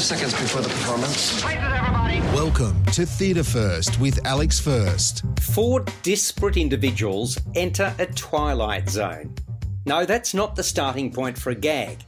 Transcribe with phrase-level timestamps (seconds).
[0.00, 1.44] Five seconds before the performance.
[2.34, 5.24] Welcome to Theatre First with Alex First.
[5.40, 9.34] Four disparate individuals enter a twilight zone.
[9.84, 11.98] No, that's not the starting point for a gag.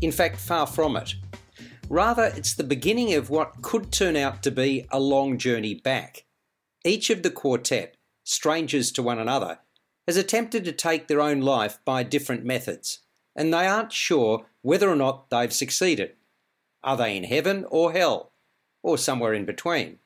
[0.00, 1.14] In fact, far from it.
[1.88, 6.24] Rather, it's the beginning of what could turn out to be a long journey back.
[6.84, 9.60] Each of the quartet, strangers to one another,
[10.08, 12.98] has attempted to take their own life by different methods,
[13.36, 16.15] and they aren't sure whether or not they've succeeded.
[16.86, 18.30] Are they in heaven or hell?
[18.80, 19.98] Or somewhere in between?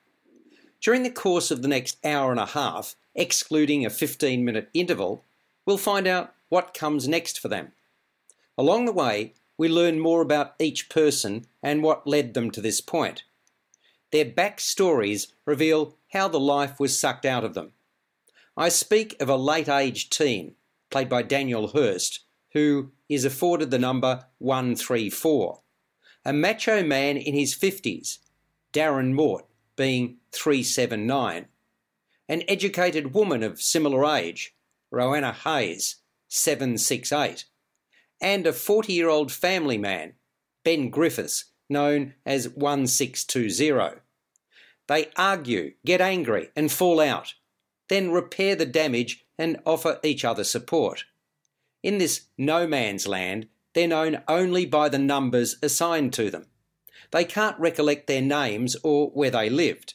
[0.80, 5.22] During the course of the next hour and a half, excluding a 15 minute interval,
[5.66, 7.72] we'll find out what comes next for them.
[8.56, 12.80] Along the way, we learn more about each person and what led them to this
[12.80, 13.24] point.
[14.10, 17.72] Their backstories reveal how the life was sucked out of them.
[18.56, 20.54] I speak of a late age teen,
[20.88, 22.20] played by Daniel Hurst,
[22.54, 25.60] who is afforded the number 134
[26.24, 28.18] a macho man in his 50s,
[28.72, 31.46] Darren Mort, being 379,
[32.28, 34.54] an educated woman of similar age,
[34.90, 35.96] Rowena Hayes,
[36.28, 37.46] 768,
[38.20, 40.14] and a 40 year old family man,
[40.64, 44.00] Ben Griffiths, known as 1620.
[44.86, 47.34] They argue, get angry, and fall out,
[47.88, 51.04] then repair the damage and offer each other support.
[51.82, 56.46] In this no man's land, they're known only by the numbers assigned to them.
[57.10, 59.94] They can't recollect their names or where they lived.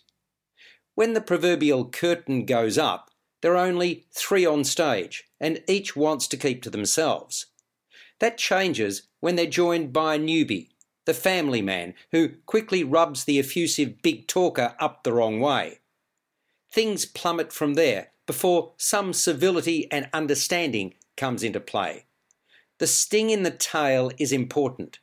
[0.95, 6.27] When the proverbial curtain goes up, there are only three on stage, and each wants
[6.29, 7.47] to keep to themselves.
[8.19, 10.69] That changes when they're joined by a newbie,
[11.05, 15.79] the family man, who quickly rubs the effusive big talker up the wrong way.
[16.71, 22.05] Things plummet from there before some civility and understanding comes into play.
[22.77, 24.99] The sting in the tail is important.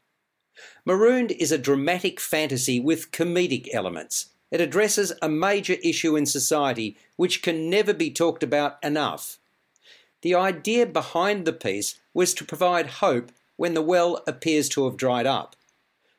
[0.85, 4.27] Marooned is a dramatic fantasy with comedic elements.
[4.51, 9.39] It addresses a major issue in society which can never be talked about enough.
[10.21, 14.97] The idea behind the piece was to provide hope when the well appears to have
[14.99, 15.57] dried up.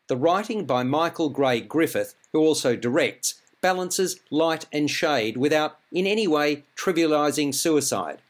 [0.07, 6.07] The writing by Michael Gray Griffith, who also directs, balances light and shade without in
[6.07, 8.21] any way trivialising suicide.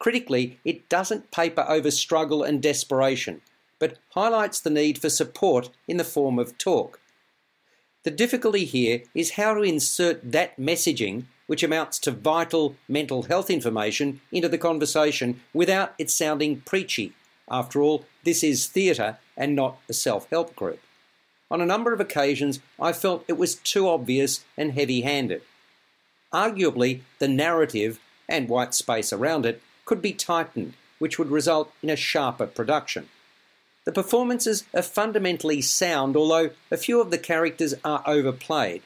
[0.00, 3.42] Critically, it doesn't paper over struggle and desperation,
[3.78, 6.98] but highlights the need for support in the form of talk.
[8.02, 13.50] The difficulty here is how to insert that messaging, which amounts to vital mental health
[13.50, 17.12] information, into the conversation without it sounding preachy.
[17.50, 20.80] After all, this is theatre and not a self help group.
[21.50, 25.42] On a number of occasions, I felt it was too obvious and heavy handed.
[26.32, 31.90] Arguably, the narrative and white space around it could be tightened, which would result in
[31.90, 33.08] a sharper production.
[33.84, 38.82] The performances are fundamentally sound, although a few of the characters are overplayed.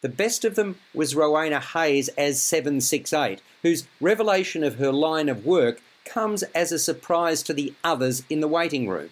[0.00, 5.44] The best of them was Rowena Hayes as 768, whose revelation of her line of
[5.44, 9.10] work comes as a surprise to the others in the waiting room.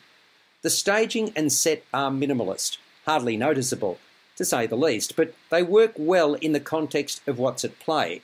[0.63, 3.99] The staging and set are minimalist, hardly noticeable,
[4.37, 8.23] to say the least, but they work well in the context of what's at play.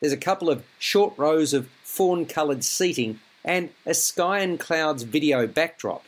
[0.00, 5.04] There's a couple of short rows of fawn coloured seating and a sky and clouds
[5.04, 6.04] video backdrop.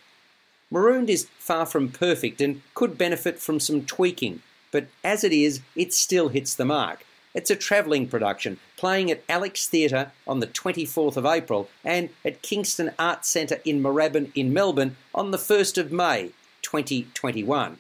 [0.70, 5.60] Marooned is far from perfect and could benefit from some tweaking, but as it is,
[5.74, 7.06] it still hits the mark.
[7.34, 12.42] It's a travelling production, playing at Alex Theatre on the 24th of April and at
[12.42, 17.78] Kingston Arts Centre in Moorabbin in Melbourne on the 1st of May 2021.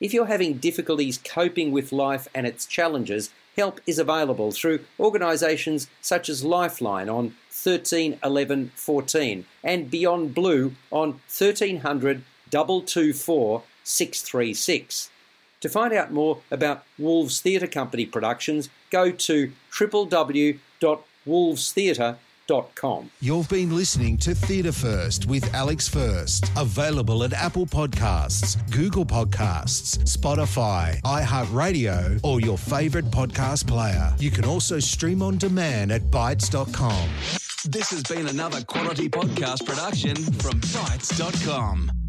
[0.00, 5.88] If you're having difficulties coping with life and its challenges, help is available through organisations
[6.00, 15.10] such as Lifeline on 13 11 14 and Beyond Blue on 1300 224 636.
[15.60, 22.16] To find out more about Wolves Theatre Company productions, go to www.wolvestheatre.com
[23.20, 26.50] You've been listening to Theatre First with Alex First.
[26.56, 34.12] Available at Apple Podcasts, Google Podcasts, Spotify, iHeartRadio, or your favourite podcast player.
[34.18, 37.08] You can also stream on demand at Bytes.com.
[37.66, 41.99] This has been another quality podcast production from Bytes.com.